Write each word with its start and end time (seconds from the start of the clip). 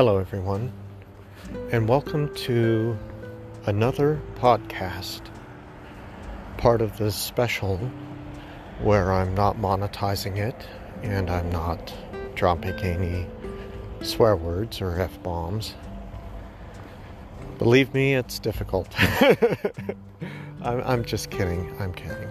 Hello, 0.00 0.16
everyone, 0.16 0.72
and 1.72 1.86
welcome 1.86 2.34
to 2.34 2.96
another 3.66 4.18
podcast, 4.36 5.20
part 6.56 6.80
of 6.80 6.96
this 6.96 7.14
special 7.14 7.76
where 8.80 9.12
I'm 9.12 9.34
not 9.34 9.58
monetizing 9.58 10.38
it 10.38 10.66
and 11.02 11.28
I'm 11.28 11.50
not 11.50 11.92
dropping 12.34 12.76
any 12.76 13.26
swear 14.00 14.36
words 14.36 14.80
or 14.80 14.98
F 14.98 15.22
bombs. 15.22 15.74
Believe 17.58 17.92
me, 17.92 18.14
it's 18.14 18.38
difficult. 18.38 18.88
I'm, 20.62 20.80
I'm, 20.80 21.04
just 21.04 21.28
kidding. 21.28 21.76
I'm 21.78 21.92
kidding. 21.92 22.28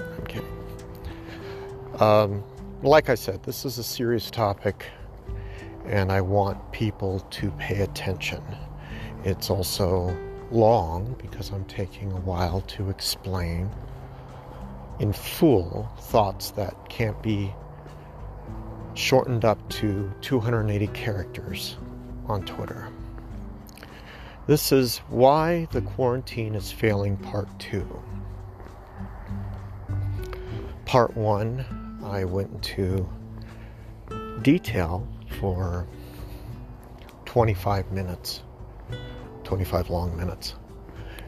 I'm 0.00 0.26
kidding. 0.26 2.00
Um, 2.00 2.42
like 2.82 3.08
I 3.08 3.14
said, 3.14 3.44
this 3.44 3.64
is 3.64 3.78
a 3.78 3.84
serious 3.84 4.32
topic 4.32 4.86
and 5.84 6.10
I 6.10 6.20
want 6.20 6.72
people 6.72 7.20
to 7.20 7.50
pay 7.52 7.80
attention. 7.80 8.42
It's 9.24 9.50
also 9.50 10.16
long 10.50 11.16
because 11.20 11.50
I'm 11.50 11.64
taking 11.64 12.12
a 12.12 12.20
while 12.20 12.60
to 12.62 12.90
explain 12.90 13.70
in 15.00 15.12
full 15.12 15.90
thoughts 15.98 16.50
that 16.52 16.88
can't 16.88 17.20
be 17.22 17.52
shortened 18.94 19.44
up 19.44 19.68
to 19.68 20.12
280 20.20 20.86
characters 20.88 21.76
on 22.26 22.44
Twitter. 22.44 22.88
This 24.46 24.72
is 24.72 24.98
why 25.08 25.66
the 25.72 25.80
quarantine 25.80 26.54
is 26.54 26.70
failing 26.70 27.16
part 27.16 27.48
2. 27.58 28.02
Part 30.84 31.16
1, 31.16 32.00
I 32.04 32.24
went 32.24 32.50
into 32.52 33.08
detail 34.42 35.08
for 35.44 35.86
25 37.26 37.92
minutes, 37.92 38.42
25 39.42 39.90
long 39.90 40.16
minutes, 40.16 40.54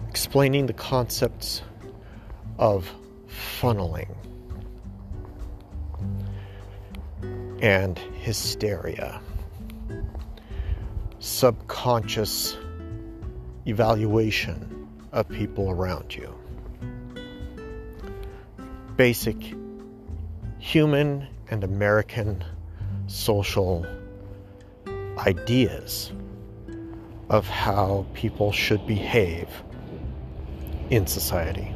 explaining 0.09 0.65
the 0.65 0.73
concepts 0.73 1.61
of 2.59 2.91
funneling 3.29 4.09
and 7.61 7.99
hysteria, 7.99 9.21
subconscious 11.19 12.57
evaluation 13.67 14.89
of 15.13 15.29
people 15.29 15.69
around 15.71 16.15
you, 16.15 16.35
basic 18.97 19.37
human 20.59 21.29
and 21.51 21.63
American 21.63 22.43
social 23.09 23.87
ideas 25.27 26.13
of 27.29 27.49
how 27.49 28.07
people 28.15 28.53
should 28.53 28.87
behave 28.87 29.49
in 30.91 31.07
society. 31.07 31.75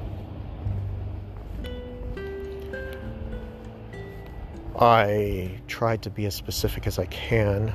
I 4.78 5.60
tried 5.66 6.02
to 6.02 6.10
be 6.10 6.26
as 6.26 6.34
specific 6.34 6.86
as 6.86 6.98
I 6.98 7.06
can 7.06 7.74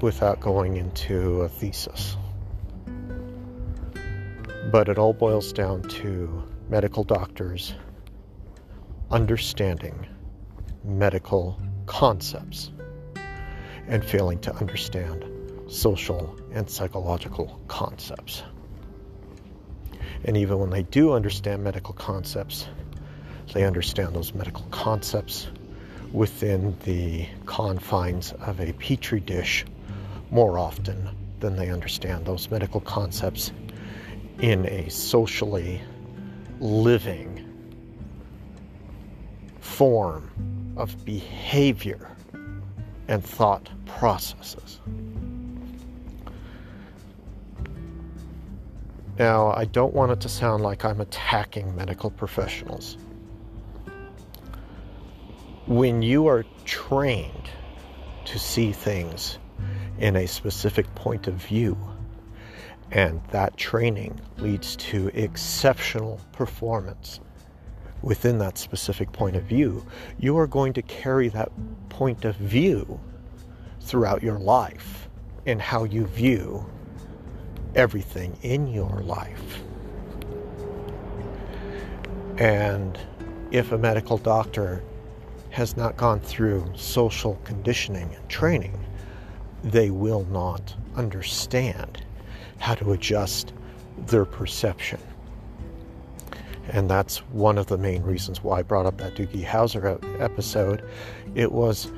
without 0.00 0.40
going 0.40 0.76
into 0.76 1.42
a 1.42 1.48
thesis. 1.48 2.16
But 4.70 4.88
it 4.88 4.98
all 4.98 5.12
boils 5.12 5.52
down 5.52 5.82
to 5.82 6.42
medical 6.68 7.04
doctors 7.04 7.74
understanding 9.10 10.06
medical 10.84 11.60
concepts 11.86 12.72
and 13.88 14.04
failing 14.04 14.38
to 14.40 14.54
understand 14.56 15.24
social 15.68 16.38
and 16.52 16.68
psychological 16.68 17.60
concepts. 17.68 18.42
And 20.24 20.36
even 20.36 20.58
when 20.58 20.70
they 20.70 20.82
do 20.82 21.12
understand 21.12 21.64
medical 21.64 21.94
concepts, 21.94 22.68
they 23.52 23.64
understand 23.64 24.14
those 24.14 24.34
medical 24.34 24.64
concepts 24.70 25.48
within 26.12 26.76
the 26.84 27.26
confines 27.46 28.32
of 28.32 28.60
a 28.60 28.72
petri 28.74 29.20
dish 29.20 29.64
more 30.30 30.58
often 30.58 31.08
than 31.40 31.56
they 31.56 31.70
understand 31.70 32.24
those 32.24 32.50
medical 32.50 32.80
concepts 32.80 33.52
in 34.40 34.66
a 34.66 34.88
socially 34.88 35.80
living 36.60 37.48
form 39.60 40.30
of 40.76 41.04
behavior 41.04 42.08
and 43.12 43.22
thought 43.22 43.68
processes. 43.84 44.80
Now, 49.18 49.52
I 49.52 49.66
don't 49.66 49.92
want 49.92 50.12
it 50.12 50.20
to 50.20 50.30
sound 50.30 50.62
like 50.62 50.86
I'm 50.86 50.98
attacking 50.98 51.76
medical 51.76 52.10
professionals. 52.10 52.96
When 55.66 56.00
you 56.00 56.26
are 56.26 56.46
trained 56.64 57.50
to 58.24 58.38
see 58.38 58.72
things 58.72 59.38
in 59.98 60.16
a 60.16 60.26
specific 60.26 60.92
point 60.94 61.26
of 61.26 61.34
view, 61.34 61.76
and 62.92 63.20
that 63.28 63.58
training 63.58 64.18
leads 64.38 64.74
to 64.76 65.08
exceptional 65.08 66.18
performance 66.32 67.20
within 68.02 68.38
that 68.38 68.58
specific 68.58 69.12
point 69.12 69.36
of 69.36 69.44
view, 69.44 69.84
you 70.18 70.36
are 70.36 70.46
going 70.46 70.72
to 70.74 70.82
carry 70.82 71.28
that 71.28 71.50
point 71.88 72.24
of 72.24 72.36
view 72.36 73.00
throughout 73.80 74.22
your 74.22 74.38
life 74.38 75.08
and 75.46 75.60
how 75.60 75.84
you 75.84 76.06
view 76.06 76.64
everything 77.74 78.36
in 78.42 78.66
your 78.66 79.02
life. 79.02 79.62
And 82.38 82.98
if 83.50 83.72
a 83.72 83.78
medical 83.78 84.18
doctor 84.18 84.82
has 85.50 85.76
not 85.76 85.96
gone 85.96 86.20
through 86.20 86.64
social 86.74 87.38
conditioning 87.44 88.14
and 88.14 88.28
training, 88.28 88.78
they 89.62 89.90
will 89.90 90.24
not 90.30 90.74
understand 90.96 92.04
how 92.58 92.74
to 92.74 92.92
adjust 92.92 93.52
their 94.06 94.24
perception 94.24 94.98
and 96.72 96.88
that's 96.88 97.18
one 97.18 97.58
of 97.58 97.66
the 97.66 97.76
main 97.76 98.02
reasons 98.02 98.42
why 98.42 98.60
I 98.60 98.62
brought 98.62 98.86
up 98.86 98.96
that 98.98 99.14
Doogie 99.14 99.44
Howser 99.44 100.02
episode. 100.20 100.82
It 101.34 101.52
was 101.52 101.92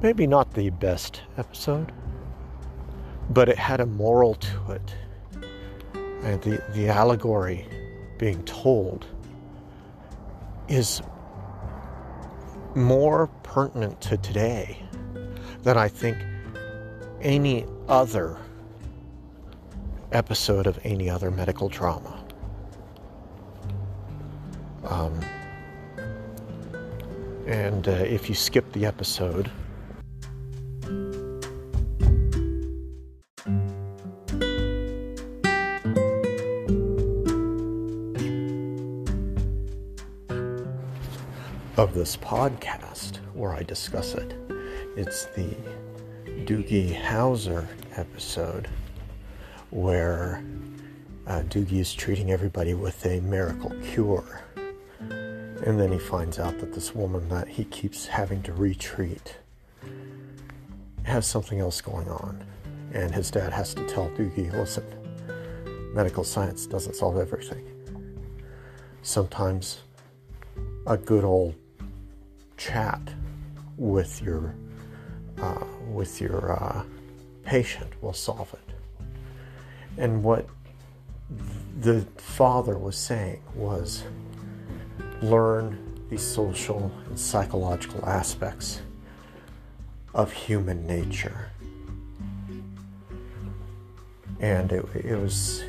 maybe 0.00 0.28
not 0.28 0.54
the 0.54 0.70
best 0.70 1.22
episode, 1.36 1.92
but 3.30 3.48
it 3.48 3.58
had 3.58 3.80
a 3.80 3.86
moral 3.86 4.34
to 4.36 4.72
it. 4.72 4.94
And 6.22 6.40
the, 6.42 6.62
the 6.72 6.88
allegory 6.88 7.66
being 8.16 8.44
told 8.44 9.06
is 10.68 11.02
more 12.76 13.26
pertinent 13.42 14.00
to 14.02 14.16
today 14.18 14.80
than 15.62 15.76
I 15.76 15.88
think 15.88 16.16
any 17.22 17.66
other 17.88 18.38
episode 20.12 20.68
of 20.68 20.78
any 20.84 21.10
other 21.10 21.32
medical 21.32 21.68
drama. 21.68 22.17
Um, 24.88 25.20
and 27.46 27.86
uh, 27.86 27.92
if 27.92 28.28
you 28.28 28.34
skip 28.34 28.70
the 28.72 28.86
episode, 28.86 29.50
of 41.78 41.94
this 41.94 42.16
podcast 42.16 43.18
where 43.34 43.52
I 43.52 43.62
discuss 43.62 44.14
it, 44.14 44.34
it's 44.96 45.26
the 45.26 45.54
Doogie 46.44 47.00
Howser 47.00 47.68
episode 47.94 48.66
where 49.70 50.42
uh, 51.28 51.42
Doogie 51.42 51.78
is 51.78 51.94
treating 51.94 52.32
everybody 52.32 52.74
with 52.74 53.06
a 53.06 53.20
miracle 53.20 53.70
cure. 53.92 54.42
And 55.64 55.78
then 55.78 55.90
he 55.90 55.98
finds 55.98 56.38
out 56.38 56.58
that 56.60 56.72
this 56.72 56.94
woman 56.94 57.28
that 57.28 57.48
he 57.48 57.64
keeps 57.64 58.06
having 58.06 58.42
to 58.44 58.52
retreat 58.52 59.36
has 61.02 61.26
something 61.26 61.58
else 61.58 61.80
going 61.80 62.08
on. 62.08 62.44
And 62.92 63.14
his 63.14 63.30
dad 63.30 63.52
has 63.52 63.74
to 63.74 63.86
tell 63.86 64.08
Doogie, 64.10 64.52
listen, 64.52 64.84
medical 65.92 66.24
science 66.24 66.66
doesn't 66.66 66.94
solve 66.94 67.18
everything. 67.18 67.66
Sometimes 69.02 69.80
a 70.86 70.96
good 70.96 71.24
old 71.24 71.54
chat 72.56 73.00
with 73.76 74.22
your 74.22 74.54
uh, 75.40 75.64
with 75.86 76.20
your 76.20 76.52
uh, 76.52 76.82
patient 77.44 77.90
will 78.02 78.12
solve 78.12 78.52
it. 78.54 78.74
And 79.96 80.22
what 80.22 80.46
the 81.80 82.06
father 82.16 82.76
was 82.76 82.96
saying 82.96 83.42
was 83.54 84.02
learn 85.22 85.78
the 86.10 86.18
social 86.18 86.90
and 87.06 87.18
psychological 87.18 88.04
aspects 88.06 88.80
of 90.14 90.32
human 90.32 90.86
nature. 90.86 91.50
and 94.40 94.72
it, 94.72 94.84
it 94.94 95.16
was 95.16 95.62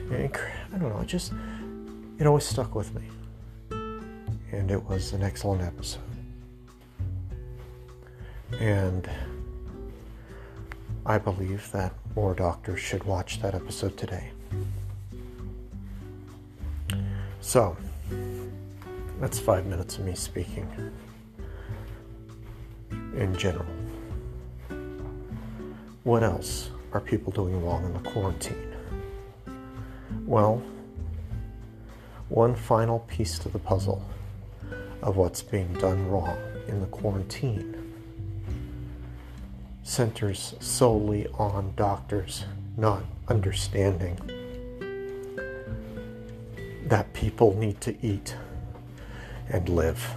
I 0.73 0.77
don't 0.77 0.89
know, 0.89 0.99
it 1.01 1.07
just 1.07 1.33
it 2.17 2.27
always 2.27 2.45
stuck 2.45 2.75
with 2.75 2.93
me, 2.93 3.03
and 4.51 4.69
it 4.69 4.83
was 4.83 5.13
an 5.13 5.23
excellent 5.23 5.61
episode, 5.61 6.01
and 8.59 9.09
I 11.05 11.17
believe 11.17 11.71
that 11.71 11.93
more 12.15 12.33
doctors 12.35 12.79
should 12.79 13.03
watch 13.05 13.41
that 13.41 13.55
episode 13.55 13.97
today. 13.97 14.31
So, 17.41 17.77
that's 19.19 19.39
five 19.39 19.65
minutes 19.65 19.97
of 19.97 20.05
me 20.05 20.15
speaking 20.15 20.67
in 23.15 23.35
general. 23.35 23.65
What 26.03 26.23
else 26.23 26.69
are 26.93 26.99
people 26.99 27.31
doing 27.31 27.63
wrong 27.63 27.85
in 27.85 27.93
the 27.93 28.09
quarantine? 28.09 28.73
Well, 30.25 30.63
one 32.29 32.55
final 32.55 32.99
piece 32.99 33.37
to 33.39 33.49
the 33.49 33.59
puzzle 33.59 34.03
of 35.01 35.17
what's 35.17 35.41
being 35.41 35.73
done 35.73 36.09
wrong 36.09 36.37
in 36.67 36.79
the 36.79 36.87
quarantine 36.87 37.75
centers 39.83 40.53
solely 40.59 41.25
on 41.39 41.73
doctors 41.75 42.45
not 42.77 43.03
understanding 43.27 44.15
that 46.85 47.11
people 47.13 47.55
need 47.55 47.81
to 47.81 47.95
eat 48.05 48.35
and 49.49 49.67
live. 49.69 50.15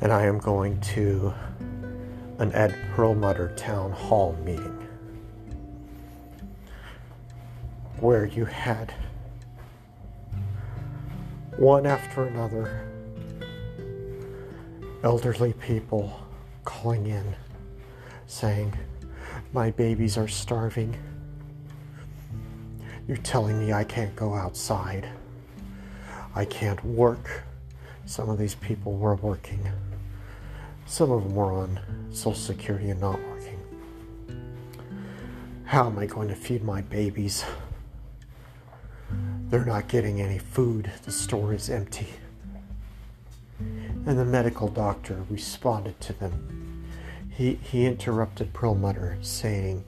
And 0.00 0.12
I 0.12 0.24
am 0.24 0.38
going 0.38 0.80
to 0.80 1.32
an 2.38 2.52
Ed 2.54 2.74
Perlmutter 2.94 3.54
town 3.56 3.92
hall 3.92 4.36
meeting 4.44 4.88
where 8.00 8.24
you 8.24 8.46
had 8.46 8.94
one 11.58 11.84
after 11.84 12.24
another 12.24 12.86
elderly 15.02 15.52
people 15.52 16.26
calling 16.64 17.06
in 17.06 17.34
saying, 18.26 18.72
My 19.52 19.70
babies 19.70 20.16
are 20.16 20.28
starving. 20.28 20.96
You're 23.06 23.18
telling 23.18 23.58
me 23.58 23.72
I 23.72 23.84
can't 23.84 24.14
go 24.16 24.34
outside. 24.34 25.06
I 26.34 26.44
can't 26.44 26.82
work. 26.84 27.44
Some 28.06 28.28
of 28.28 28.38
these 28.38 28.54
people 28.54 28.96
were 28.96 29.16
working. 29.16 29.66
Some 30.86 31.10
of 31.10 31.24
them 31.24 31.34
were 31.34 31.52
on 31.52 31.80
Social 32.10 32.34
Security 32.34 32.90
and 32.90 33.00
not 33.00 33.20
working. 33.20 33.60
How 35.64 35.86
am 35.86 35.98
I 35.98 36.06
going 36.06 36.28
to 36.28 36.34
feed 36.34 36.64
my 36.64 36.80
babies? 36.82 37.44
They're 39.48 39.64
not 39.64 39.88
getting 39.88 40.20
any 40.20 40.38
food. 40.38 40.90
The 41.04 41.12
store 41.12 41.52
is 41.52 41.70
empty. 41.70 42.08
And 43.58 44.18
the 44.18 44.24
medical 44.24 44.68
doctor 44.68 45.24
responded 45.28 46.00
to 46.00 46.12
them. 46.12 46.86
He, 47.28 47.54
he 47.54 47.86
interrupted 47.86 48.52
Perlmutter, 48.52 49.18
saying, 49.20 49.84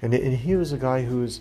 and, 0.00 0.14
and 0.14 0.36
he 0.36 0.56
was 0.56 0.72
a 0.72 0.78
guy 0.78 1.02
who 1.02 1.20
was 1.20 1.40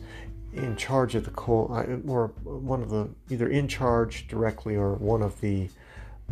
in 0.57 0.75
charge 0.75 1.15
of 1.15 1.25
the 1.25 1.31
co 1.31 1.67
uh, 1.67 2.09
or 2.09 2.27
one 2.43 2.81
of 2.81 2.89
the 2.89 3.09
either 3.29 3.47
in 3.47 3.67
charge 3.67 4.27
directly 4.27 4.75
or 4.75 4.93
one 4.93 5.21
of 5.21 5.39
the 5.41 5.69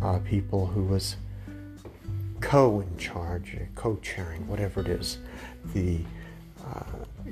uh, 0.02 0.18
people 0.20 0.66
who 0.66 0.82
was 0.82 1.16
co 2.40 2.80
in 2.80 2.96
charge, 2.96 3.56
co 3.74 3.96
chairing, 3.96 4.46
whatever 4.46 4.80
it 4.80 4.88
is, 4.88 5.18
the 5.74 6.00
uh, 6.64 6.82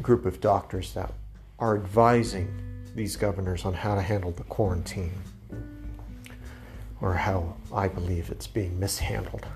group 0.01 0.25
of 0.25 0.41
doctors 0.41 0.95
that 0.95 1.13
are 1.59 1.77
advising 1.77 2.49
these 2.95 3.17
governors 3.17 3.65
on 3.65 3.75
how 3.75 3.95
to 3.95 4.03
handle 4.03 4.31
the 4.31 4.45
quarantine 4.45 5.13
or 7.01 7.15
how 7.15 7.57
I 7.73 7.89
believe 7.89 8.31
it's 8.31 8.47
being 8.47 8.79
mishandled. 8.79 9.47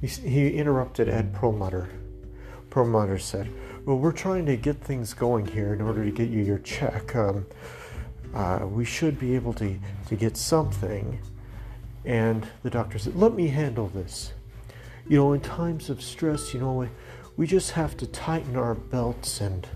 He, 0.00 0.06
he 0.06 0.50
interrupted 0.50 1.08
Ed 1.08 1.34
Perlmutter. 1.34 1.88
Perlmutter 2.70 3.18
said, 3.18 3.50
Well, 3.84 3.98
we're 3.98 4.12
trying 4.12 4.46
to 4.46 4.56
get 4.56 4.80
things 4.80 5.12
going 5.12 5.44
here 5.44 5.74
in 5.74 5.80
order 5.80 6.04
to 6.04 6.12
get 6.12 6.28
you 6.28 6.40
your 6.40 6.58
check. 6.58 7.16
Um, 7.16 7.46
uh, 8.32 8.60
we 8.62 8.84
should 8.84 9.18
be 9.18 9.34
able 9.34 9.52
to, 9.54 9.76
to 10.06 10.14
get 10.14 10.36
something. 10.36 11.18
And 12.04 12.46
the 12.62 12.70
doctor 12.70 13.00
said, 13.00 13.16
Let 13.16 13.34
me 13.34 13.48
handle 13.48 13.88
this. 13.88 14.34
You 15.08 15.16
know, 15.16 15.32
in 15.32 15.40
times 15.40 15.90
of 15.90 16.00
stress, 16.00 16.54
you 16.54 16.60
know, 16.60 16.88
we 17.36 17.44
just 17.48 17.72
have 17.72 17.96
to 17.96 18.06
tighten 18.06 18.54
our 18.54 18.76
belts 18.76 19.40
and 19.40 19.66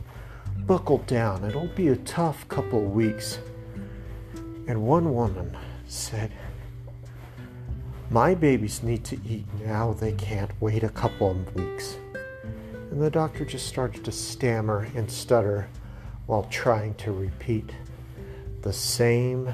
buckle 0.58 0.99
down. 0.99 1.44
It'll 1.44 1.67
be 1.67 1.88
a 1.88 1.97
tough 1.97 2.47
couple 2.47 2.85
of 2.85 2.93
weeks. 2.93 3.41
And 4.69 4.82
one 4.82 5.12
woman 5.12 5.56
said, 5.88 6.31
My 8.11 8.37
babies 8.37 8.85
need 8.85 9.03
to 9.06 9.19
eat 9.29 9.47
now. 9.64 9.94
They 9.94 10.12
can't 10.12 10.53
wait 10.61 10.85
a 10.85 10.91
couple 10.91 11.32
of 11.32 11.55
weeks. 11.56 11.97
And 12.90 13.02
the 13.02 13.10
doctor 13.10 13.44
just 13.44 13.66
started 13.66 14.04
to 14.04 14.12
stammer 14.12 14.88
and 14.94 15.10
stutter 15.10 15.68
while 16.26 16.44
trying 16.50 16.94
to 16.94 17.12
repeat 17.12 17.70
the 18.62 18.72
same 18.72 19.52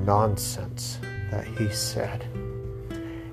nonsense 0.00 0.98
that 1.30 1.46
he 1.46 1.70
said. 1.70 2.22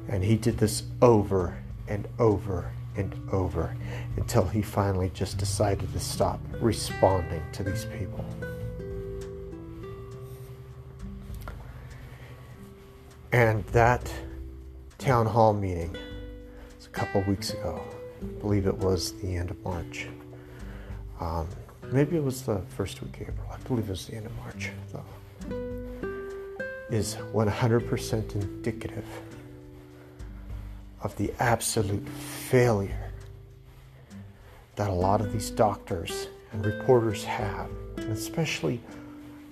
And 0.08 0.24
he 0.24 0.36
did 0.38 0.58
this 0.58 0.84
over 1.02 1.58
and 1.88 2.08
over 2.20 2.72
and 2.96 3.14
over 3.32 3.76
until 4.18 4.46
he 4.46 4.62
finally 4.62 5.10
just 5.14 5.38
decided 5.38 5.92
to 5.94 6.00
stop 6.00 6.40
responding 6.60 7.42
to 7.54 7.64
these 7.64 7.86
people. 7.86 8.26
And 13.32 13.64
that 13.68 14.12
town 14.98 15.26
hall 15.26 15.54
meeting 15.54 15.96
was 16.78 16.86
a 16.86 16.90
couple 16.90 17.22
weeks 17.22 17.52
ago. 17.52 17.82
Believe 18.40 18.68
it 18.68 18.78
was 18.78 19.14
the 19.22 19.36
end 19.36 19.52
of 19.52 19.64
March. 19.64 20.08
Um, 21.20 21.48
maybe 21.92 22.18
it 22.18 22.24
was 22.24 22.44
the 22.44 22.62
first 22.76 23.02
week 23.02 23.16
of 23.22 23.30
April. 23.30 23.48
I 23.52 23.58
believe 23.68 23.86
it 23.86 23.92
was 23.92 24.08
the 24.08 24.16
end 24.16 24.26
of 24.26 24.36
March, 24.38 24.72
though. 24.92 25.06
Is 26.90 27.16
100% 27.34 28.36
indicative 28.36 29.06
of 31.02 31.16
the 31.18 31.34
absolute 31.40 32.08
failure 32.10 33.12
that 34.76 34.90
a 34.90 34.94
lot 34.94 35.22
of 35.22 35.32
these 35.32 35.50
doctors 35.50 36.28
and 36.52 36.66
reporters 36.66 37.24
have, 37.24 37.70
and 37.98 38.12
especially 38.12 38.82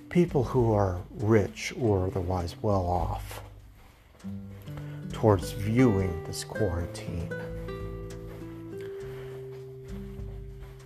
people 0.08 0.44
who 0.44 0.72
are 0.72 1.00
rich 1.18 1.72
or 1.78 2.06
otherwise 2.06 2.56
well 2.62 2.84
off, 2.84 3.42
towards 5.12 5.52
viewing 5.52 6.24
this 6.24 6.44
quarantine. 6.44 7.32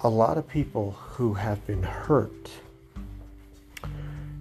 A 0.04 0.08
lot 0.08 0.36
of 0.36 0.46
people 0.46 0.90
who 0.90 1.32
have 1.32 1.66
been 1.66 1.82
hurt 1.82 2.50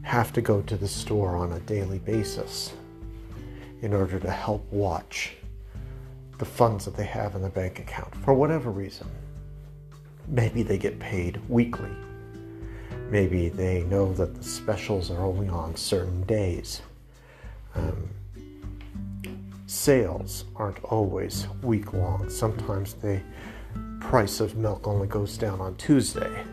have 0.01 0.33
to 0.33 0.41
go 0.41 0.61
to 0.63 0.75
the 0.75 0.89
store 0.89 1.37
on 1.37 1.53
a 1.53 1.59
daily 1.61 1.99
basis 1.99 2.73
in 3.81 3.93
order 3.93 4.19
to 4.19 4.29
help 4.29 4.69
watch 4.73 5.37
the 6.37 6.43
funds 6.43 6.83
that 6.83 6.97
they 6.97 7.05
have 7.05 7.35
in 7.35 7.41
the 7.41 7.49
bank 7.49 7.79
account 7.79 8.13
for 8.25 8.33
whatever 8.33 8.71
reason. 8.71 9.07
Maybe 10.27 10.63
they 10.63 10.77
get 10.77 10.99
paid 10.99 11.39
weekly. 11.47 11.95
Maybe 13.09 13.47
they 13.47 13.83
know 13.83 14.11
that 14.15 14.35
the 14.35 14.43
specials 14.43 15.09
are 15.11 15.23
only 15.23 15.47
on 15.47 15.77
certain 15.77 16.23
days. 16.23 16.81
Um, 17.73 18.09
sales 19.65 20.43
aren't 20.57 20.83
always 20.83 21.47
week 21.61 21.93
long. 21.93 22.29
Sometimes 22.29 22.95
the 22.95 23.21
price 24.03 24.39
of 24.39 24.55
milk 24.55 24.87
only 24.87 25.07
goes 25.07 25.37
down 25.37 25.59
on 25.59 25.75
Tuesday 25.75 26.43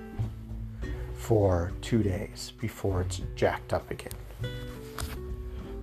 for 1.14 1.72
two 1.82 2.02
days 2.02 2.52
before 2.58 3.02
it's 3.02 3.20
jacked 3.34 3.72
up 3.72 3.90
again. 3.90 4.14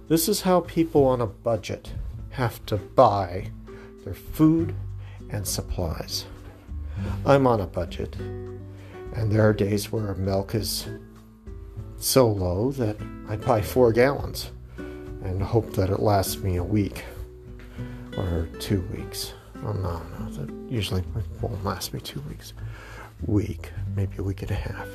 This 0.07 0.27
is 0.27 0.41
how 0.41 0.61
people 0.61 1.05
on 1.05 1.21
a 1.21 1.27
budget 1.27 1.93
have 2.31 2.65
to 2.67 2.77
buy 2.77 3.51
their 4.03 4.13
food 4.13 4.73
and 5.29 5.45
supplies. 5.45 6.25
I'm 7.25 7.45
on 7.45 7.61
a 7.61 7.67
budget, 7.67 8.15
and 8.15 9.31
there 9.31 9.47
are 9.47 9.53
days 9.53 9.91
where 9.91 10.15
milk 10.15 10.55
is 10.55 10.87
so 11.97 12.27
low 12.27 12.71
that 12.71 12.97
I 13.27 13.35
buy 13.35 13.61
four 13.61 13.91
gallons 13.91 14.51
and 14.77 15.43
hope 15.43 15.73
that 15.73 15.89
it 15.89 15.99
lasts 15.99 16.37
me 16.37 16.55
a 16.55 16.63
week 16.63 17.03
or 18.17 18.47
two 18.59 18.81
weeks. 18.95 19.33
Well, 19.63 19.73
no, 19.73 20.01
no, 20.19 20.31
that 20.31 20.71
usually 20.71 21.03
won't 21.41 21.63
last 21.63 21.93
me 21.93 21.99
two 21.99 22.21
weeks. 22.21 22.53
Week, 23.25 23.71
maybe 23.95 24.17
a 24.17 24.23
week 24.23 24.41
and 24.43 24.51
a 24.51 24.55
half. 24.55 24.87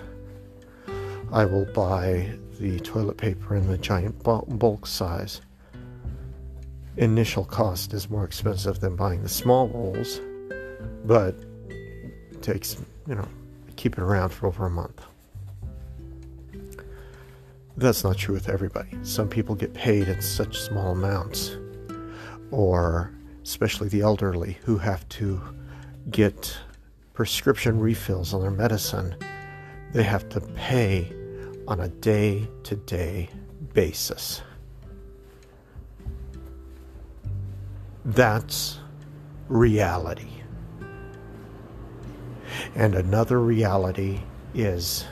I 1.33 1.45
will 1.45 1.65
buy 1.67 2.31
the 2.61 2.79
toilet 2.81 3.17
paper 3.17 3.57
in 3.57 3.67
the 3.67 3.79
giant 3.79 4.23
bulk 4.23 4.87
size 4.87 5.41
initial 6.97 7.45
cost 7.45 7.95
is 7.95 8.11
more 8.11 8.25
expensive 8.25 8.81
than 8.81 8.97
buying 8.97 9.23
the 9.23 9.29
small 9.29 9.69
rolls, 9.69 10.21
but 11.05 11.35
it 12.31 12.43
takes, 12.43 12.77
you 13.07 13.15
know, 13.15 13.27
keep 13.77 13.97
it 13.97 14.03
around 14.03 14.31
for 14.31 14.47
over 14.47 14.67
a 14.67 14.71
month. 14.71 15.01
That's 17.77 18.05
not 18.05 18.19
true 18.19 18.35
with 18.35 18.49
everybody. 18.51 18.91
Some 19.03 19.29
people 19.29 19.55
get 19.55 19.73
paid 19.73 20.09
in 20.09 20.21
such 20.21 20.61
small 20.61 20.93
amounts, 20.93 21.57
or 22.51 23.11
especially 23.43 23.89
the 23.89 24.01
elderly 24.01 24.59
who 24.65 24.79
have 24.79 25.09
to 25.09 25.41
get 26.11 26.57
prescription 27.15 27.79
refills 27.79 28.33
on 28.33 28.41
their 28.41 28.51
medicine, 28.51 29.15
they 29.93 30.03
have 30.03 30.29
to 30.29 30.41
pay 30.41 31.13
on 31.69 31.81
a 31.81 31.89
day 31.89 32.49
to 32.65 32.77
day 32.77 33.29
basis. 33.75 34.43
That's 38.05 38.79
reality. 39.49 40.29
And 42.75 42.95
another 42.95 43.41
reality 43.41 44.21
is 44.55 45.05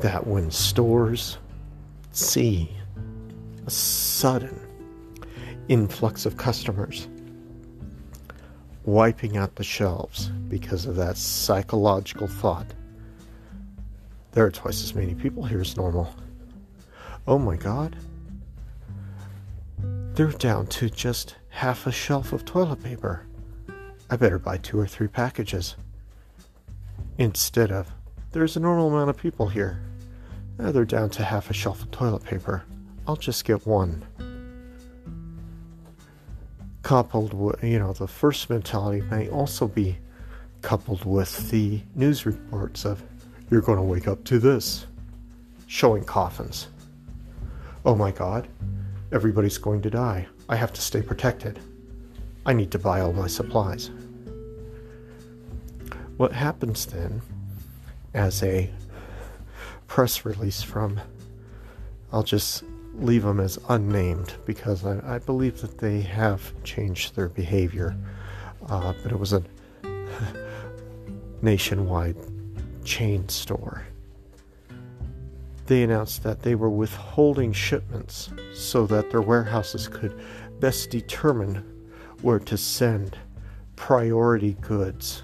that 0.00 0.26
when 0.26 0.50
stores 0.50 1.38
see 2.12 2.70
a 3.66 3.70
sudden 3.70 4.67
influx 5.68 6.26
of 6.26 6.36
customers 6.36 7.08
wiping 8.88 9.36
out 9.36 9.54
the 9.56 9.64
shelves 9.64 10.28
because 10.48 10.86
of 10.86 10.96
that 10.96 11.18
psychological 11.18 12.26
thought, 12.26 12.66
there 14.32 14.46
are 14.46 14.50
twice 14.50 14.82
as 14.82 14.94
many 14.94 15.14
people 15.14 15.44
here 15.44 15.60
as 15.60 15.76
normal. 15.76 16.14
Oh 17.26 17.38
my 17.38 17.56
god. 17.56 17.96
They're 20.14 20.28
down 20.28 20.68
to 20.68 20.88
just 20.88 21.36
half 21.50 21.86
a 21.86 21.92
shelf 21.92 22.32
of 22.32 22.46
toilet 22.46 22.82
paper. 22.82 23.26
I 24.08 24.16
better 24.16 24.38
buy 24.38 24.56
two 24.56 24.80
or 24.80 24.86
three 24.86 25.08
packages. 25.08 25.76
Instead 27.18 27.70
of, 27.70 27.92
there's 28.32 28.56
a 28.56 28.60
normal 28.60 28.88
amount 28.88 29.10
of 29.10 29.18
people 29.18 29.48
here. 29.48 29.82
Uh, 30.58 30.72
they're 30.72 30.86
down 30.86 31.10
to 31.10 31.24
half 31.24 31.50
a 31.50 31.54
shelf 31.54 31.82
of 31.82 31.90
toilet 31.90 32.24
paper. 32.24 32.64
I'll 33.06 33.16
just 33.16 33.44
get 33.44 33.66
one. 33.66 34.02
Coupled 36.82 37.34
with, 37.34 37.62
you 37.62 37.78
know, 37.78 37.92
the 37.92 38.08
first 38.08 38.48
mentality 38.48 39.02
may 39.10 39.28
also 39.28 39.68
be 39.68 39.98
coupled 40.62 41.04
with 41.04 41.50
the 41.50 41.80
news 41.94 42.24
reports 42.24 42.84
of, 42.84 43.02
you're 43.50 43.60
going 43.60 43.78
to 43.78 43.82
wake 43.82 44.08
up 44.08 44.24
to 44.24 44.38
this, 44.38 44.86
showing 45.66 46.04
coffins. 46.04 46.68
Oh 47.84 47.94
my 47.94 48.10
god, 48.10 48.48
everybody's 49.12 49.58
going 49.58 49.82
to 49.82 49.90
die. 49.90 50.26
I 50.48 50.56
have 50.56 50.72
to 50.72 50.80
stay 50.80 51.02
protected. 51.02 51.58
I 52.46 52.52
need 52.54 52.70
to 52.70 52.78
buy 52.78 53.00
all 53.00 53.12
my 53.12 53.26
supplies. 53.26 53.90
What 56.16 56.32
happens 56.32 56.86
then, 56.86 57.20
as 58.14 58.42
a 58.42 58.70
press 59.86 60.24
release 60.24 60.62
from, 60.62 61.00
I'll 62.12 62.22
just 62.22 62.64
leave 62.98 63.22
them 63.22 63.40
as 63.40 63.58
unnamed 63.68 64.34
because 64.44 64.84
I, 64.84 65.16
I 65.16 65.18
believe 65.18 65.60
that 65.60 65.78
they 65.78 66.00
have 66.00 66.52
changed 66.64 67.14
their 67.14 67.28
behavior, 67.28 67.96
uh, 68.68 68.92
but 69.02 69.12
it 69.12 69.18
was 69.18 69.32
a 69.32 69.42
nationwide 71.42 72.16
chain 72.84 73.28
store. 73.28 73.86
They 75.66 75.82
announced 75.82 76.22
that 76.22 76.42
they 76.42 76.54
were 76.54 76.70
withholding 76.70 77.52
shipments 77.52 78.30
so 78.54 78.86
that 78.86 79.10
their 79.10 79.20
warehouses 79.20 79.86
could 79.86 80.18
best 80.60 80.90
determine 80.90 81.56
where 82.22 82.38
to 82.40 82.56
send 82.56 83.18
priority 83.76 84.54
goods 84.60 85.22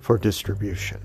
for 0.00 0.18
distribution. 0.18 1.00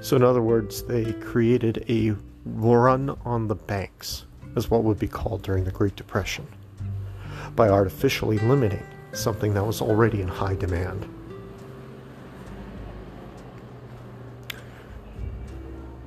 So, 0.00 0.14
in 0.14 0.22
other 0.22 0.42
words, 0.42 0.82
they 0.82 1.12
created 1.14 1.84
a 1.88 2.14
run 2.44 3.16
on 3.24 3.48
the 3.48 3.54
banks, 3.54 4.24
as 4.56 4.70
what 4.70 4.84
would 4.84 4.98
be 4.98 5.08
called 5.08 5.42
during 5.42 5.64
the 5.64 5.70
Great 5.70 5.96
Depression, 5.96 6.46
by 7.54 7.68
artificially 7.68 8.38
limiting 8.38 8.84
something 9.12 9.54
that 9.54 9.64
was 9.64 9.80
already 9.80 10.20
in 10.20 10.28
high 10.28 10.54
demand. 10.54 11.08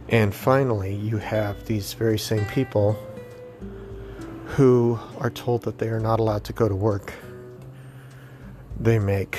And 0.10 0.36
finally, 0.36 0.94
you 0.94 1.18
have 1.18 1.66
these 1.66 1.94
very 1.94 2.20
same 2.20 2.46
people 2.48 2.98
who 4.46 5.00
are 5.20 5.30
told 5.30 5.62
that 5.64 5.78
they 5.78 5.88
are 5.88 6.02
not 6.02 6.20
allowed 6.20 6.44
to 6.44 6.54
go 6.54 6.68
to 6.68 6.76
work. 6.76 7.14
They 8.78 9.00
make 9.00 9.38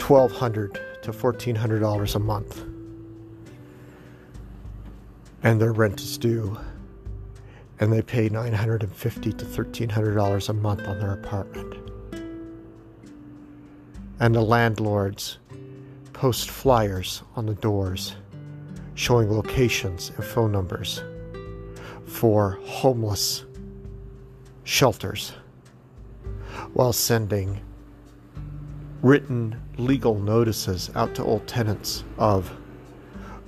1,200 0.00 0.80
to 1.02 1.12
$1,400 1.12 2.14
a 2.14 2.18
month. 2.20 2.64
And 5.42 5.60
their 5.60 5.72
rent 5.72 6.00
is 6.00 6.18
due. 6.18 6.58
And 7.78 7.92
they 7.92 8.02
pay 8.02 8.28
950 8.28 9.32
to 9.32 9.44
$1,300 9.44 10.48
a 10.48 10.52
month 10.52 10.86
on 10.88 10.98
their 10.98 11.12
apartment. 11.12 11.74
And 14.18 14.34
the 14.34 14.42
landlords 14.42 15.38
post 16.14 16.50
flyers 16.50 17.22
on 17.36 17.44
the 17.44 17.54
doors 17.54 18.16
showing 18.94 19.30
locations 19.30 20.10
and 20.16 20.24
phone 20.24 20.50
numbers 20.50 21.02
for 22.06 22.58
homeless 22.64 23.44
shelters 24.64 25.34
while 26.72 26.94
sending 26.94 27.60
written 29.02 29.60
legal 29.76 30.18
notices 30.18 30.90
out 30.94 31.14
to 31.14 31.22
old 31.22 31.46
tenants 31.46 32.02
of 32.16 32.50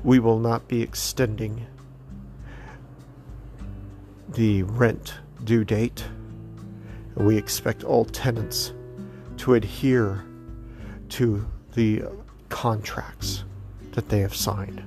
we 0.04 0.18
will 0.18 0.38
not 0.38 0.68
be 0.68 0.82
extending 0.82 1.66
the 4.38 4.62
rent 4.62 5.14
due 5.42 5.64
date. 5.64 6.04
We 7.16 7.36
expect 7.36 7.82
all 7.82 8.04
tenants 8.04 8.72
to 9.38 9.54
adhere 9.54 10.24
to 11.08 11.44
the 11.74 12.04
contracts 12.48 13.42
that 13.94 14.08
they 14.08 14.20
have 14.20 14.36
signed. 14.36 14.80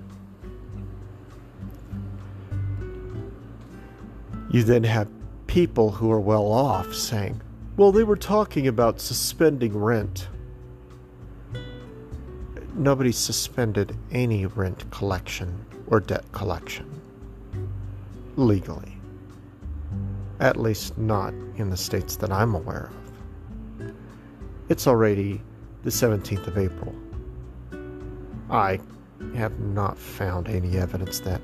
You 4.51 4.63
then 4.63 4.86
have 4.86 5.10
people 5.48 5.91
who 5.91 6.10
are 6.13 6.22
well 6.22 6.50
off 6.50 6.93
saying, 6.93 7.41
well, 7.75 7.91
they 7.91 8.05
were 8.05 8.15
talking 8.15 8.70
about 8.70 9.01
suspending 9.01 9.77
rent. 9.77 10.29
Nobody 12.74 13.12
suspended 13.12 13.98
any 14.13 14.46
rent 14.46 14.89
collection 14.91 15.65
or 15.88 16.00
debt 16.00 16.24
collection 16.31 16.89
legally. 18.38 18.91
At 20.42 20.58
least 20.58 20.98
not 20.98 21.34
in 21.56 21.70
the 21.70 21.78
states 21.78 22.18
that 22.18 22.32
I'm 22.32 22.56
aware 22.56 22.90
of. 22.90 23.94
It's 24.70 24.88
already 24.88 25.42
the 25.84 25.92
17th 25.92 26.48
of 26.48 26.58
April. 26.58 26.96
I 28.50 28.80
have 29.36 29.60
not 29.60 29.98
found 29.98 30.50
any 30.50 30.78
evidence 30.78 31.20
that 31.22 31.42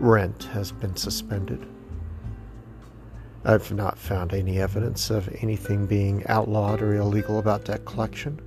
rent 0.00 0.44
has 0.44 0.72
been 0.72 0.96
suspended. 0.96 1.68
I've 3.44 3.70
not 3.70 3.98
found 3.98 4.32
any 4.32 4.60
evidence 4.60 5.10
of 5.10 5.28
anything 5.42 5.86
being 5.86 6.26
outlawed 6.26 6.80
or 6.80 6.94
illegal 6.94 7.38
about 7.38 7.66
debt 7.66 7.84
collection. 7.84 8.40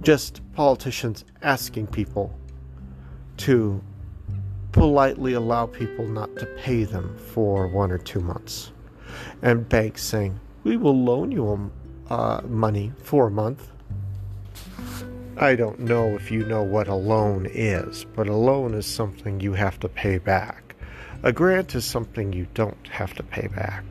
Just 0.00 0.42
politicians 0.52 1.24
asking 1.42 1.88
people 1.88 2.38
to 3.38 3.82
politely 4.72 5.32
allow 5.32 5.66
people 5.66 6.06
not 6.06 6.34
to 6.36 6.46
pay 6.58 6.84
them 6.84 7.16
for 7.16 7.66
one 7.68 7.90
or 7.90 7.98
two 7.98 8.20
months. 8.20 8.72
And 9.42 9.68
banks 9.68 10.02
saying, 10.04 10.38
we 10.64 10.76
will 10.76 10.96
loan 10.96 11.32
you 11.32 11.70
uh, 12.10 12.40
money 12.46 12.92
for 13.02 13.28
a 13.28 13.30
month. 13.30 13.70
I 15.36 15.54
don't 15.54 15.78
know 15.78 16.16
if 16.16 16.30
you 16.30 16.44
know 16.44 16.62
what 16.62 16.88
a 16.88 16.94
loan 16.94 17.46
is, 17.46 18.04
but 18.16 18.26
a 18.26 18.34
loan 18.34 18.74
is 18.74 18.86
something 18.86 19.40
you 19.40 19.52
have 19.52 19.78
to 19.80 19.88
pay 19.88 20.18
back. 20.18 20.74
A 21.22 21.32
grant 21.32 21.74
is 21.74 21.84
something 21.84 22.32
you 22.32 22.46
don't 22.54 22.86
have 22.88 23.14
to 23.14 23.22
pay 23.22 23.46
back. 23.46 23.84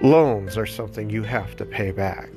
Loans 0.00 0.56
are 0.56 0.66
something 0.66 1.08
you 1.08 1.22
have 1.22 1.54
to 1.56 1.64
pay 1.64 1.92
back. 1.92 2.30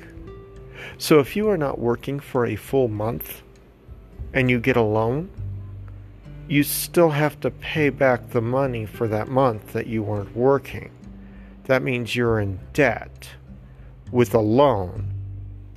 So 0.98 1.20
if 1.20 1.36
you 1.36 1.50
are 1.50 1.58
not 1.58 1.80
working 1.80 2.20
for 2.20 2.46
a 2.46 2.56
full 2.56 2.88
month 2.88 3.42
and 4.34 4.50
you 4.50 4.60
get 4.60 4.78
a 4.78 4.82
loan, 4.82 5.30
you 6.48 6.64
still 6.64 7.10
have 7.10 7.40
to 7.40 7.50
pay 7.50 7.90
back 7.90 8.30
the 8.30 8.42
money 8.42 8.86
for 8.86 9.08
that 9.08 9.28
month 9.28 9.74
that 9.74 9.88
you 9.88 10.04
weren't 10.04 10.36
working. 10.36 10.92
That 11.66 11.82
means 11.82 12.16
you're 12.16 12.40
in 12.40 12.60
debt 12.74 13.30
with 14.12 14.34
a 14.36 14.40
loan 14.40 15.12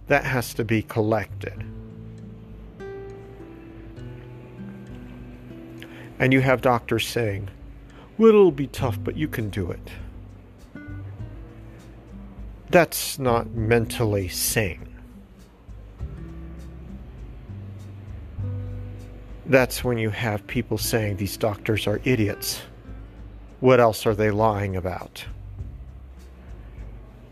that 0.09 0.25
has 0.25 0.53
to 0.55 0.65
be 0.65 0.83
collected. 0.83 1.65
And 6.19 6.33
you 6.33 6.41
have 6.41 6.61
doctors 6.61 7.07
saying, 7.07 7.49
well, 8.19 8.29
it'll 8.31 8.51
be 8.51 8.67
tough, 8.67 8.99
but 9.03 9.17
you 9.17 9.29
can 9.29 9.49
do 9.51 9.71
it. 9.71 9.91
That's 12.71 13.19
not 13.19 13.51
mentally 13.53 14.29
sane. 14.29 14.88
That's 19.49 19.83
when 19.83 19.97
you 19.97 20.11
have 20.11 20.47
people 20.47 20.77
saying 20.77 21.17
these 21.17 21.37
doctors 21.37 21.87
are 21.87 22.01
idiots. 22.05 22.61
What 23.61 23.81
else 23.81 24.07
are 24.07 24.15
they 24.15 24.31
lying 24.31 24.77
about? 24.77 25.25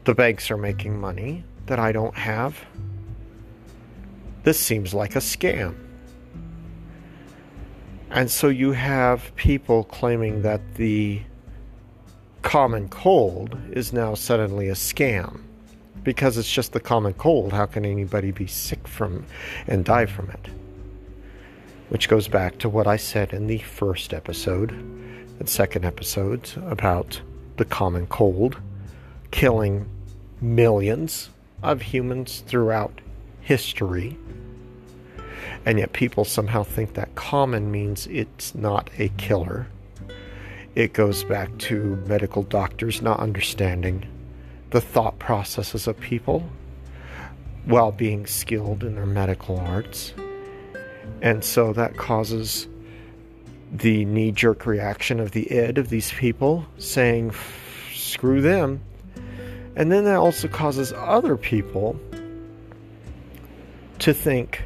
The 0.05 0.15
banks 0.15 0.51
are 0.51 0.57
making 0.57 0.99
money 0.99 1.45
that 1.67 1.79
I 1.79 1.93
don't 1.93 2.15
have. 2.15 2.59
This 4.45 4.59
seems 4.59 4.95
like 4.95 5.15
a 5.15 5.21
scam. 5.21 5.75
And 8.11 8.31
so 8.31 8.49
you 8.49 8.73
have 8.73 9.35
people 9.37 9.85
claiming 9.85 10.43
that 10.43 10.77
the 10.77 11.21
common 12.43 12.89
cold 12.89 13.59
is 13.73 13.93
now 13.93 14.15
suddenly 14.15 14.69
a 14.69 14.75
scam 14.75 15.43
because 16.05 16.39
it's 16.39 16.51
just 16.51 16.73
the 16.73 16.81
common 16.81 17.13
cold. 17.15 17.53
How 17.53 17.67
can 17.67 17.85
anybody 17.85 18.31
be 18.31 18.47
sick 18.47 18.87
from 18.87 19.27
and 19.67 19.85
die 19.85 20.07
from 20.07 20.31
it? 20.31 20.66
Which 21.89 22.09
goes 22.09 22.29
back 22.29 22.59
to 22.59 22.69
what 22.69 22.87
I 22.87 22.97
said 22.97 23.33
in 23.33 23.47
the 23.47 23.59
first 23.59 24.13
episode 24.13 24.73
and 24.73 25.49
second 25.49 25.85
episodes 25.85 26.57
about 26.57 27.21
the 27.57 27.65
common 27.65 28.07
cold 28.07 28.59
killing 29.31 29.89
millions 30.41 31.31
of 31.63 31.83
humans 31.83 32.43
throughout 32.47 33.01
history. 33.41 34.19
And 35.65 35.79
yet, 35.79 35.93
people 35.93 36.25
somehow 36.25 36.63
think 36.63 36.95
that 36.95 37.15
common 37.15 37.71
means 37.71 38.07
it's 38.09 38.55
not 38.55 38.91
a 38.99 39.09
killer. 39.11 39.67
It 40.75 40.93
goes 40.93 41.25
back 41.25 41.57
to 41.59 41.97
medical 42.07 42.43
doctors 42.43 43.01
not 43.03 43.21
understanding 43.21 44.07
the 44.71 44.81
thought 44.81 45.19
processes 45.19 45.87
of 45.87 45.99
people 45.99 46.49
while 47.65 47.93
being 47.93 48.27
skilled 48.27 48.85
in 48.85 48.95
their 48.95 49.07
medical 49.07 49.59
arts. 49.59 50.13
And 51.23 51.45
so 51.45 51.73
that 51.73 51.97
causes 51.97 52.69
the 53.73 54.05
knee 54.05 54.33
jerk 54.33 54.67
reaction 54.67 55.19
of 55.21 55.33
the 55.33 55.51
id 55.51 55.79
of 55.79 55.89
these 55.89 56.13
people 56.13 56.67
saying, 56.79 57.33
screw 57.93 58.41
them. 58.41 58.81
And 59.75 59.91
then 59.93 60.05
that 60.05 60.17
also 60.17 60.49
causes 60.49 60.93
other 60.97 61.37
people 61.37 61.99
to 63.99 64.15
think 64.15 64.63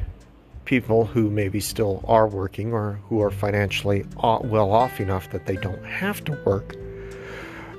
people 0.65 1.05
who 1.05 1.29
maybe 1.29 1.59
still 1.59 2.03
are 2.07 2.27
working 2.27 2.71
or 2.71 2.99
who 3.09 3.21
are 3.21 3.31
financially 3.31 4.05
well 4.15 4.71
off 4.71 5.01
enough 5.01 5.29
that 5.31 5.45
they 5.45 5.57
don't 5.57 5.83
have 5.83 6.23
to 6.23 6.31
work, 6.45 6.75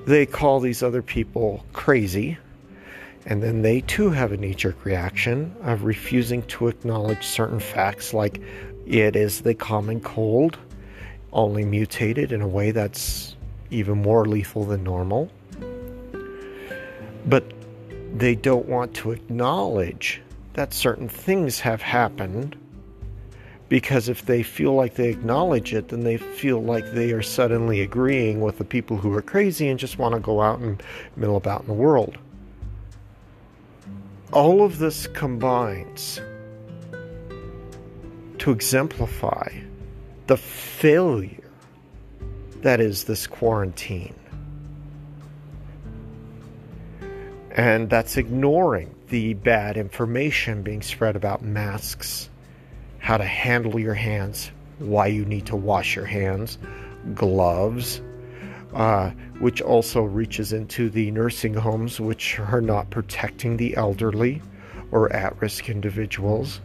they 0.07 0.27
call 0.27 0.61
these 0.61 0.83
other 0.83 1.01
people 1.01 1.65
crazy. 1.73 2.37
And 3.27 3.43
then 3.43 3.63
they 3.63 3.83
too 3.83 4.11
have 4.11 4.33
a 4.33 4.37
knee 4.37 4.55
jerk 4.55 4.85
reaction 4.85 5.55
of 5.63 5.85
refusing 5.85 6.43
to 6.45 6.69
acknowledge 6.69 7.25
certain 7.25 7.61
facts, 7.61 8.13
like 8.13 8.41
it 8.87 9.15
is 9.15 9.43
the 9.43 9.55
common 9.55 10.01
cold, 10.01 10.59
only 11.33 11.65
mutated 11.65 12.33
in 12.33 12.43
a 12.43 12.49
way 12.49 12.73
that's 12.73 13.37
even 13.71 14.03
more 14.03 14.27
lethal 14.27 14.65
than 14.65 14.83
normal. 14.83 15.31
But 17.27 17.45
they 18.15 18.35
don't 18.35 18.67
want 18.67 18.95
to 18.95 19.13
acknowledge 19.13 20.21
that 20.55 20.75
certain 20.75 21.09
things 21.09 21.61
have 21.61 21.81
happened 21.81 22.57
because 23.69 24.11
if 24.11 24.27
they 24.27 24.43
feel 24.43 24.75
like 24.75 24.97
they 24.97 25.09
acknowledge 25.09 25.73
it, 25.73 25.89
then 25.89 26.03
they 26.03 26.19
feel 26.19 26.63
like 26.63 26.85
they 26.93 27.13
are 27.13 27.23
suddenly 27.23 27.81
agreeing 27.81 28.43
with 28.43 28.59
the 28.59 28.65
people 28.65 28.99
who 28.99 29.15
are 29.15 29.23
crazy 29.23 29.69
and 29.69 29.81
just 29.81 29.99
want 29.99 30.13
to 30.13 30.21
go 30.21 30.43
out 30.43 30.59
and 30.59 30.83
middle 31.17 31.37
about 31.37 31.63
in 31.63 31.69
the 31.69 31.73
world. 31.73 32.19
All 34.33 34.63
of 34.63 34.79
this 34.79 35.07
combines 35.09 36.19
to 38.39 38.51
exemplify 38.51 39.53
the 40.27 40.39
failure 40.39 41.51
that 42.63 42.81
is 42.81 43.05
this 43.05 43.27
quarantine. 43.27 44.15
And 47.51 47.91
that's 47.91 48.17
ignoring 48.17 48.95
the 49.09 49.35
bad 49.35 49.77
information 49.77 50.63
being 50.63 50.81
spread 50.81 51.15
about 51.15 51.43
masks, 51.43 52.31
how 53.01 53.19
to 53.19 53.25
handle 53.25 53.79
your 53.79 53.93
hands, 53.93 54.51
why 54.79 55.09
you 55.09 55.27
need 55.27 55.45
to 55.47 55.57
wash 55.57 55.95
your 55.95 56.07
hands, 56.07 56.57
gloves, 57.15 58.01
uh, 58.75 59.11
which 59.39 59.61
also 59.61 60.03
reaches 60.03 60.53
into 60.53 60.91
the 60.91 61.11
nursing 61.11 61.55
homes, 61.55 62.01
which 62.01 62.39
are 62.39 62.61
not 62.61 62.91
protecting 62.91 63.57
the 63.57 63.77
elderly 63.77 64.43
or 64.91 65.13
at 65.13 65.41
risk 65.41 65.69
individuals. 65.69 66.61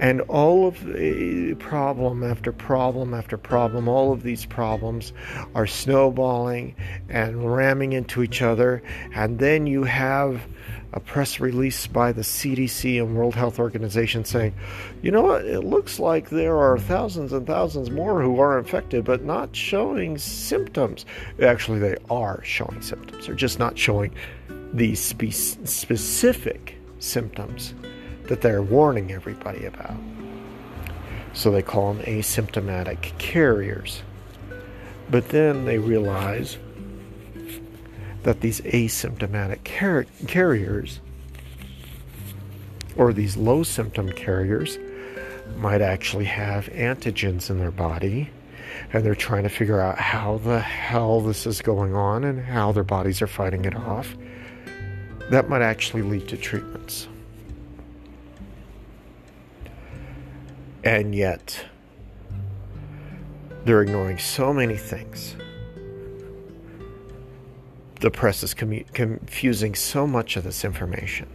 And 0.00 0.20
all 0.22 0.66
of 0.66 0.84
the 0.84 1.54
problem 1.54 2.22
after 2.22 2.52
problem 2.52 3.14
after 3.14 3.36
problem, 3.36 3.88
all 3.88 4.12
of 4.12 4.22
these 4.22 4.44
problems 4.44 5.12
are 5.54 5.66
snowballing 5.66 6.74
and 7.08 7.54
ramming 7.54 7.92
into 7.92 8.22
each 8.22 8.42
other. 8.42 8.82
And 9.14 9.38
then 9.38 9.66
you 9.66 9.84
have 9.84 10.42
a 10.92 11.00
press 11.00 11.38
release 11.38 11.86
by 11.86 12.12
the 12.12 12.22
CDC 12.22 13.00
and 13.00 13.14
World 13.14 13.34
Health 13.34 13.58
Organization 13.58 14.24
saying, 14.24 14.54
you 15.02 15.10
know 15.10 15.22
what, 15.22 15.44
it 15.44 15.60
looks 15.60 15.98
like 15.98 16.30
there 16.30 16.56
are 16.56 16.78
thousands 16.78 17.32
and 17.32 17.46
thousands 17.46 17.90
more 17.90 18.22
who 18.22 18.40
are 18.40 18.58
infected 18.58 19.04
but 19.04 19.22
not 19.22 19.54
showing 19.54 20.16
symptoms. 20.16 21.04
Actually, 21.42 21.78
they 21.78 21.96
are 22.10 22.42
showing 22.42 22.80
symptoms, 22.80 23.26
they're 23.26 23.34
just 23.34 23.58
not 23.58 23.76
showing 23.76 24.14
these 24.72 25.00
spe- 25.00 25.66
specific 25.66 26.76
symptoms 26.98 27.74
that 28.28 28.40
they're 28.40 28.62
warning 28.62 29.12
everybody 29.12 29.64
about. 29.64 29.96
So 31.32 31.50
they 31.50 31.62
call 31.62 31.94
them 31.94 32.04
asymptomatic 32.04 33.16
carriers. 33.18 34.02
But 35.10 35.28
then 35.30 35.64
they 35.64 35.78
realize 35.78 36.58
that 38.22 38.40
these 38.40 38.60
asymptomatic 38.62 39.64
car- 39.64 40.06
carriers 40.26 41.00
or 42.96 43.12
these 43.12 43.36
low 43.36 43.62
symptom 43.62 44.10
carriers 44.12 44.78
might 45.56 45.80
actually 45.80 46.24
have 46.24 46.66
antigens 46.66 47.48
in 47.48 47.58
their 47.58 47.70
body 47.70 48.30
and 48.92 49.04
they're 49.04 49.14
trying 49.14 49.42
to 49.42 49.48
figure 49.48 49.80
out 49.80 49.98
how 49.98 50.38
the 50.38 50.60
hell 50.60 51.20
this 51.20 51.46
is 51.46 51.62
going 51.62 51.94
on 51.94 52.24
and 52.24 52.44
how 52.44 52.72
their 52.72 52.84
bodies 52.84 53.22
are 53.22 53.26
fighting 53.26 53.64
it 53.64 53.74
off. 53.74 54.16
That 55.30 55.48
might 55.48 55.62
actually 55.62 56.02
lead 56.02 56.28
to 56.28 56.36
treatments. 56.36 57.08
And 60.88 61.14
yet, 61.14 61.66
they're 63.66 63.82
ignoring 63.82 64.16
so 64.16 64.54
many 64.54 64.78
things. 64.78 65.36
The 68.00 68.10
press 68.10 68.42
is 68.42 68.54
commu- 68.54 68.90
confusing 68.94 69.74
so 69.74 70.06
much 70.06 70.38
of 70.38 70.44
this 70.44 70.64
information. 70.64 71.28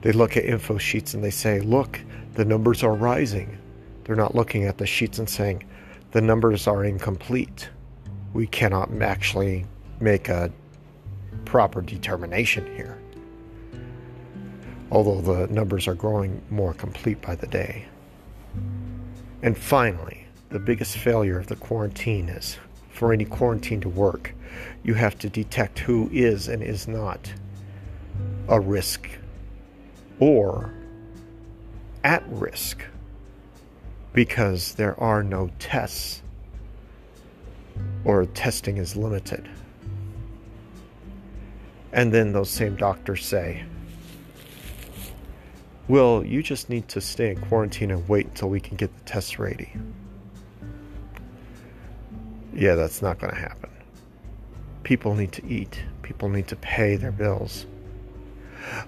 They 0.00 0.10
look 0.10 0.36
at 0.36 0.44
info 0.46 0.78
sheets 0.78 1.14
and 1.14 1.22
they 1.22 1.30
say, 1.30 1.60
look, 1.60 2.00
the 2.32 2.44
numbers 2.44 2.82
are 2.82 2.92
rising. 2.92 3.56
They're 4.02 4.16
not 4.16 4.34
looking 4.34 4.64
at 4.64 4.78
the 4.78 4.86
sheets 4.86 5.20
and 5.20 5.30
saying, 5.30 5.62
the 6.10 6.20
numbers 6.20 6.66
are 6.66 6.84
incomplete. 6.84 7.68
We 8.32 8.48
cannot 8.48 8.90
actually 9.00 9.64
make 10.00 10.28
a 10.28 10.50
proper 11.44 11.82
determination 11.82 12.66
here. 12.74 12.98
Although 14.90 15.20
the 15.20 15.52
numbers 15.52 15.86
are 15.86 15.94
growing 15.94 16.42
more 16.50 16.74
complete 16.74 17.22
by 17.22 17.36
the 17.36 17.46
day. 17.46 17.86
And 19.44 19.58
finally, 19.58 20.26
the 20.48 20.58
biggest 20.58 20.96
failure 20.96 21.38
of 21.38 21.48
the 21.48 21.56
quarantine 21.56 22.30
is 22.30 22.56
for 22.88 23.12
any 23.12 23.26
quarantine 23.26 23.82
to 23.82 23.90
work, 23.90 24.32
you 24.82 24.94
have 24.94 25.18
to 25.18 25.28
detect 25.28 25.80
who 25.80 26.08
is 26.10 26.48
and 26.48 26.62
is 26.62 26.88
not 26.88 27.30
a 28.48 28.58
risk 28.58 29.06
or 30.18 30.72
at 32.04 32.24
risk 32.28 32.86
because 34.14 34.76
there 34.76 34.98
are 34.98 35.22
no 35.22 35.50
tests 35.58 36.22
or 38.06 38.24
testing 38.24 38.78
is 38.78 38.96
limited. 38.96 39.46
And 41.92 42.14
then 42.14 42.32
those 42.32 42.48
same 42.48 42.76
doctors 42.76 43.26
say, 43.26 43.66
well, 45.86 46.24
you 46.24 46.42
just 46.42 46.70
need 46.70 46.88
to 46.88 47.00
stay 47.00 47.30
in 47.30 47.40
quarantine 47.42 47.90
and 47.90 48.08
wait 48.08 48.26
until 48.26 48.48
we 48.48 48.60
can 48.60 48.76
get 48.76 48.94
the 48.96 49.04
tests 49.04 49.38
ready. 49.38 49.72
Yeah, 52.54 52.74
that's 52.74 53.02
not 53.02 53.18
going 53.18 53.34
to 53.34 53.38
happen. 53.38 53.70
People 54.82 55.14
need 55.14 55.32
to 55.32 55.46
eat, 55.46 55.82
people 56.02 56.28
need 56.28 56.48
to 56.48 56.56
pay 56.56 56.96
their 56.96 57.12
bills. 57.12 57.66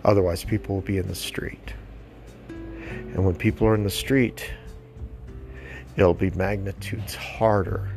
Otherwise, 0.04 0.44
people 0.44 0.76
will 0.76 0.82
be 0.82 0.98
in 0.98 1.06
the 1.08 1.14
street. 1.14 1.74
And 2.48 3.24
when 3.24 3.34
people 3.34 3.66
are 3.66 3.74
in 3.74 3.84
the 3.84 3.90
street, 3.90 4.50
it'll 5.96 6.14
be 6.14 6.30
magnitudes 6.30 7.14
harder 7.14 7.90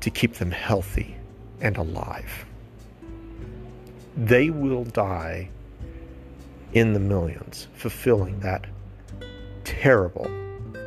to 0.00 0.10
keep 0.10 0.34
them 0.34 0.50
healthy 0.50 1.16
and 1.60 1.76
alive. 1.76 2.44
They 4.16 4.50
will 4.50 4.84
die 4.84 5.50
in 6.72 6.92
the 6.92 7.00
millions, 7.00 7.68
fulfilling 7.74 8.40
that 8.40 8.66
terrible, 9.64 10.30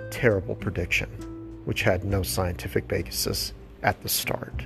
terrible 0.10 0.56
prediction, 0.56 1.10
which 1.66 1.82
had 1.84 2.04
no 2.04 2.24
scientific 2.24 2.88
basis 2.88 3.54
at 3.84 4.02
the 4.02 4.10
start. 4.10 4.66